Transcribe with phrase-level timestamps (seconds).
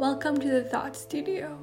[0.00, 1.56] Welcome to the Thought Studio,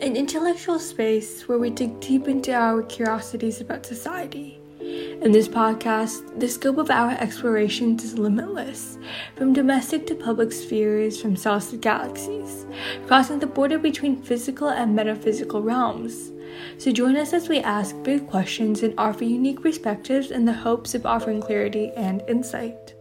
[0.00, 4.60] an intellectual space where we dig deep into our curiosities about society.
[4.80, 8.98] In this podcast, the scope of our explorations is limitless,
[9.36, 12.66] from domestic to public spheres, from stars to galaxies,
[13.06, 16.32] crossing the border between physical and metaphysical realms.
[16.78, 20.94] So join us as we ask big questions and offer unique perspectives in the hopes
[20.94, 22.94] of offering clarity and insight.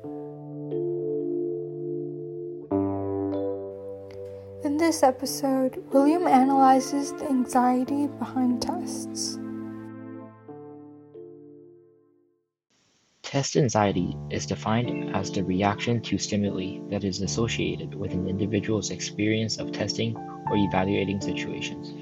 [4.90, 9.38] This episode, William analyzes the anxiety behind tests.
[13.22, 18.90] Test anxiety is defined as the reaction to stimuli that is associated with an individual's
[18.90, 20.18] experience of testing
[20.50, 21.94] or evaluating situations.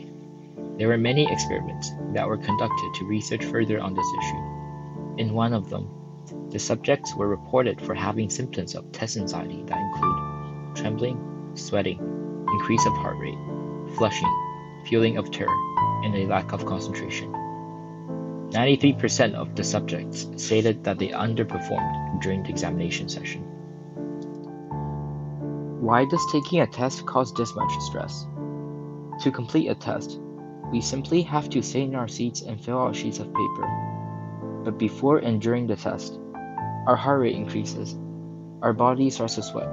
[0.77, 5.21] There were many experiments that were conducted to research further on this issue.
[5.21, 5.89] In one of them,
[6.51, 12.17] the subjects were reported for having symptoms of test anxiety that include trembling, sweating,
[12.53, 13.37] increase of heart rate,
[13.95, 14.33] flushing,
[14.85, 15.55] feeling of terror,
[16.03, 17.31] and a lack of concentration.
[18.51, 23.41] 93% of the subjects stated that they underperformed during the examination session.
[25.81, 28.25] Why does taking a test cause this much stress?
[29.23, 30.19] To complete a test,
[30.71, 34.61] we simply have to sit in our seats and fill out sheets of paper.
[34.63, 36.19] But before and during the test,
[36.87, 37.95] our heart rate increases,
[38.61, 39.69] our body starts to sweat,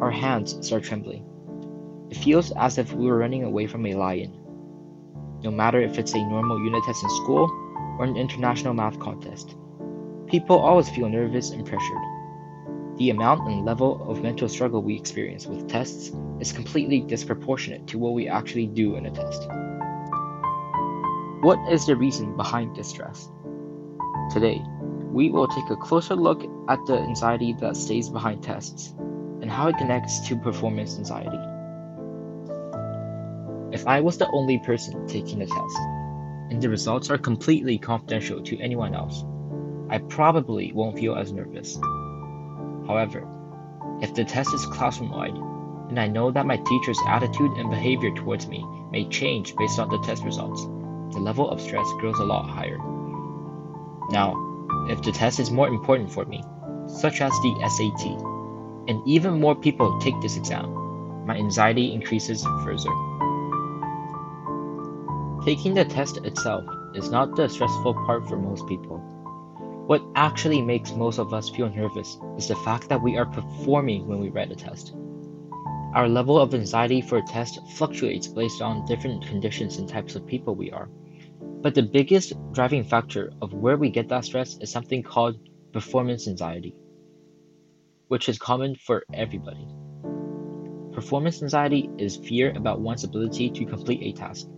[0.00, 1.24] our hands start trembling,
[2.10, 4.32] it feels as if we were running away from a lion.
[5.42, 7.50] No matter if it's a normal unit test in school
[7.98, 9.56] or an international math contest,
[10.26, 12.02] people always feel nervous and pressured.
[12.98, 17.98] The amount and level of mental struggle we experience with tests is completely disproportionate to
[17.98, 19.46] what we actually do in a test.
[21.42, 23.28] What is the reason behind this stress?
[24.32, 24.62] Today,
[25.12, 28.94] we will take a closer look at the anxiety that stays behind tests
[29.42, 31.55] and how it connects to performance anxiety.
[33.72, 35.78] If I was the only person taking the test,
[36.50, 39.24] and the results are completely confidential to anyone else,
[39.90, 41.76] I probably won't feel as nervous.
[42.86, 43.26] However,
[44.00, 45.36] if the test is classroom wide,
[45.88, 49.88] and I know that my teacher's attitude and behavior towards me may change based on
[49.88, 50.62] the test results,
[51.14, 52.78] the level of stress grows a lot higher.
[54.10, 54.34] Now,
[54.88, 56.42] if the test is more important for me,
[56.86, 58.06] such as the SAT,
[58.88, 62.90] and even more people take this exam, my anxiety increases further.
[65.46, 68.98] Taking the test itself is not the stressful part for most people.
[69.86, 74.08] What actually makes most of us feel nervous is the fact that we are performing
[74.08, 74.96] when we write a test.
[75.94, 80.26] Our level of anxiety for a test fluctuates based on different conditions and types of
[80.26, 80.88] people we are.
[81.62, 85.38] But the biggest driving factor of where we get that stress is something called
[85.72, 86.74] performance anxiety,
[88.08, 89.68] which is common for everybody.
[90.92, 94.48] Performance anxiety is fear about one's ability to complete a task.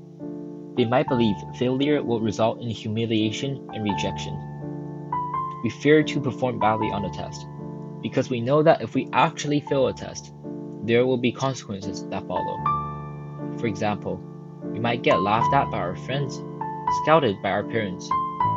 [0.79, 4.39] They might believe failure will result in humiliation and rejection.
[5.65, 7.49] We fear to perform badly on a test
[8.01, 10.33] because we know that if we actually fail a test,
[10.85, 12.63] there will be consequences that follow.
[13.59, 14.23] For example,
[14.63, 16.41] we might get laughed at by our friends,
[17.03, 18.09] scouted by our parents,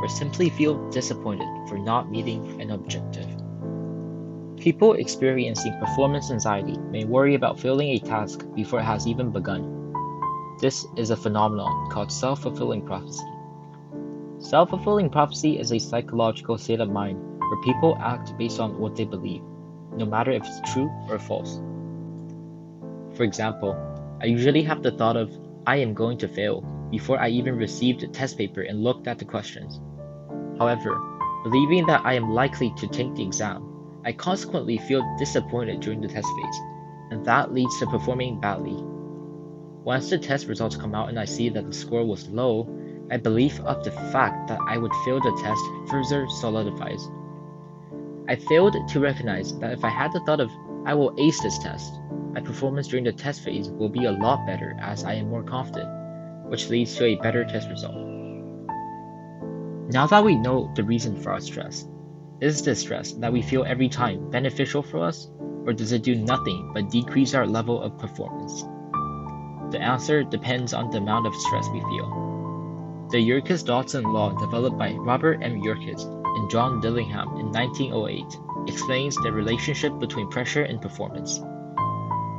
[0.04, 3.26] or simply feel disappointed for not meeting an objective.
[4.58, 9.81] People experiencing performance anxiety may worry about failing a task before it has even begun
[10.62, 13.26] this is a phenomenon called self fulfilling prophecy.
[14.38, 18.96] Self fulfilling prophecy is a psychological state of mind where people act based on what
[18.96, 19.42] they believe,
[19.94, 21.60] no matter if it's true or false.
[23.18, 23.76] For example,
[24.22, 25.36] I usually have the thought of,
[25.66, 26.62] I am going to fail,
[26.92, 29.80] before I even received the test paper and looked at the questions.
[30.60, 30.96] However,
[31.44, 33.68] believing that I am likely to take the exam,
[34.06, 36.60] I consequently feel disappointed during the test phase,
[37.10, 38.84] and that leads to performing badly
[39.84, 42.66] once the test results come out and I see that the score was low,
[43.10, 47.08] my belief of the fact that I would fail the test further solidifies.
[48.30, 50.52] I failed to recognize that if I had the thought of,
[50.86, 51.94] I will ace this test,
[52.32, 55.44] my performance during the test phase will be a lot better as I am more
[55.44, 55.90] confident,
[56.48, 57.96] which leads to a better test result.
[59.90, 61.88] Now that we know the reason for our stress,
[62.40, 65.28] is the stress that we feel every time beneficial for us,
[65.66, 68.64] or does it do nothing but decrease our level of performance?
[69.72, 73.08] The answer depends on the amount of stress we feel.
[73.10, 75.58] The Yerkes Dodson law, developed by Robert M.
[75.64, 78.38] Yerkes and John Dillingham in 1908,
[78.68, 81.40] explains the relationship between pressure and performance.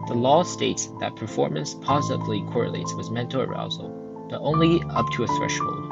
[0.09, 5.27] The law states that performance positively correlates with mental arousal, but only up to a
[5.39, 5.91] threshold.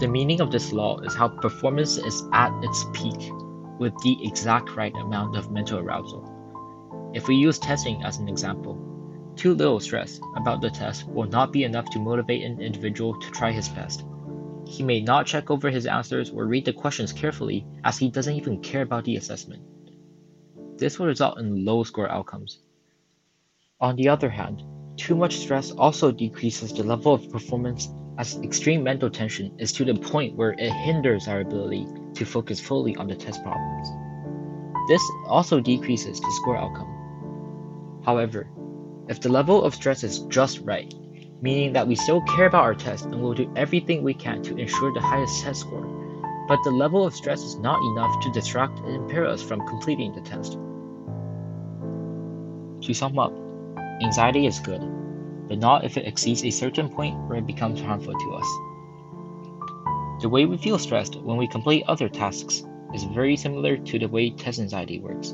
[0.00, 3.30] The meaning of this law is how performance is at its peak
[3.78, 6.30] with the exact right amount of mental arousal.
[7.14, 8.93] If we use testing as an example,
[9.36, 13.30] too little stress about the test will not be enough to motivate an individual to
[13.30, 14.04] try his best.
[14.66, 18.34] He may not check over his answers or read the questions carefully as he doesn't
[18.34, 19.62] even care about the assessment.
[20.78, 22.60] This will result in low score outcomes.
[23.80, 24.62] On the other hand,
[24.96, 27.88] too much stress also decreases the level of performance
[28.18, 32.60] as extreme mental tension is to the point where it hinders our ability to focus
[32.60, 33.88] fully on the test problems.
[34.88, 38.02] This also decreases the score outcome.
[38.04, 38.48] However,
[39.08, 40.92] if the level of stress is just right,
[41.42, 44.56] meaning that we still care about our test and will do everything we can to
[44.56, 45.84] ensure the highest test score,
[46.48, 50.14] but the level of stress is not enough to distract and impair us from completing
[50.14, 50.52] the test.
[52.86, 53.32] To sum up,
[54.02, 54.80] anxiety is good,
[55.48, 58.46] but not if it exceeds a certain point where it becomes harmful to us.
[60.22, 62.62] The way we feel stressed when we complete other tasks
[62.94, 65.32] is very similar to the way test anxiety works.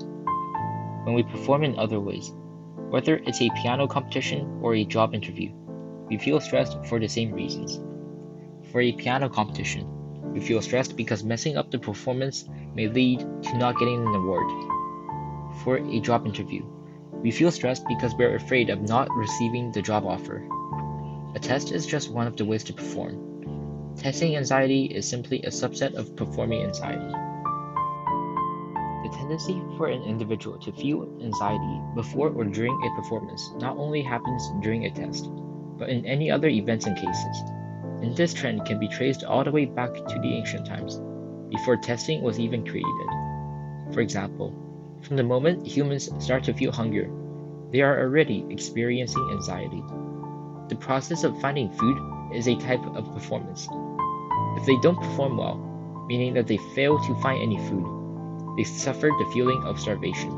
[1.05, 2.32] When we perform in other ways,
[2.90, 5.52] whether it's a piano competition or a job interview,
[6.08, 7.81] we feel stressed for the same reasons.
[8.72, 9.87] For a piano competition,
[10.32, 14.50] we feel stressed because messing up the performance may lead to not getting an award.
[15.62, 16.64] For a job interview,
[17.12, 20.44] we feel stressed because we're afraid of not receiving the job offer.
[21.37, 23.94] A test is just one of the ways to perform.
[23.96, 27.14] Testing anxiety is simply a subset of performing anxiety.
[29.12, 34.51] Tendency for an individual to feel anxiety before or during a performance not only happens
[34.62, 35.29] during a test,
[35.79, 37.43] but in any other events and cases.
[38.03, 41.01] And this trend can be traced all the way back to the ancient times,
[41.51, 43.09] before testing was even created.
[43.93, 44.55] For example,
[45.03, 47.11] from the moment humans start to feel hunger,
[47.73, 49.83] they are already experiencing anxiety.
[50.69, 51.99] The process of finding food
[52.35, 53.69] is a type of performance.
[54.57, 55.57] If they don't perform well,
[56.07, 58.00] meaning that they fail to find any food,
[58.56, 60.31] they suffered the feeling of starvation.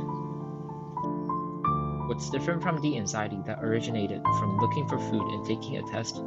[2.08, 6.22] What's different from the anxiety that originated from looking for food and taking a test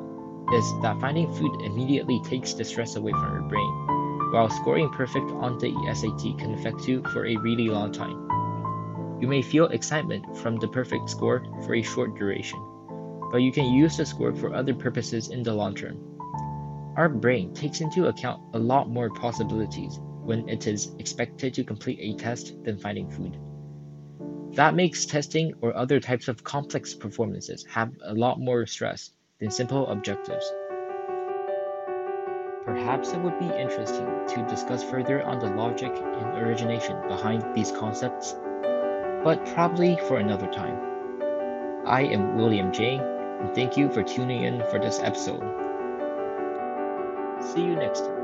[0.53, 5.29] is that finding food immediately takes the stress away from your brain, while scoring perfect
[5.31, 8.25] on the SAT can affect you for a really long time.
[9.21, 12.59] You may feel excitement from the perfect score for a short duration,
[13.31, 15.97] but you can use the score for other purposes in the long term.
[16.97, 21.99] Our brain takes into account a lot more possibilities when it is expected to complete
[22.01, 23.37] a test than finding food.
[24.55, 29.51] That makes testing or other types of complex performances have a lot more stress than
[29.51, 30.51] simple objectives.
[32.65, 37.71] Perhaps it would be interesting to discuss further on the logic and origination behind these
[37.71, 38.35] concepts
[39.25, 40.77] but probably for another time.
[41.87, 45.41] I am William J, and thank you for tuning in for this episode.
[47.41, 48.14] See you next time.